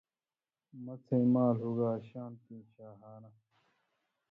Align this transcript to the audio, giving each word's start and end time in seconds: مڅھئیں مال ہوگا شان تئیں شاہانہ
مڅھئیں 0.83 1.27
مال 1.33 1.55
ہوگا 1.63 1.91
شان 2.09 2.31
تئیں 2.43 2.65
شاہانہ 2.73 3.29